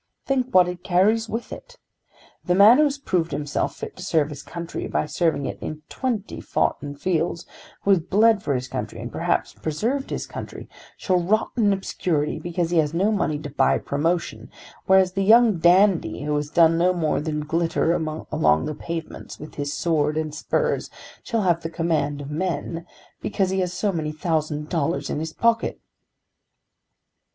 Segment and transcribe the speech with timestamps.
[0.25, 1.77] Think what it carries with it!
[2.43, 5.83] The man who has proved himself fit to serve his country by serving it in
[5.89, 7.45] twenty foughten fields,
[7.83, 10.67] who has bled for his country and perhaps preserved his country,
[10.97, 14.49] shall rot in obscurity because he has no money to buy promotion,
[14.87, 17.93] whereas the young dandy who has done no more than glitter
[18.31, 20.89] along the pavements with his sword and spurs
[21.21, 22.87] shall have the command of men;
[23.21, 25.79] because he has so many thousand dollars in his pocket."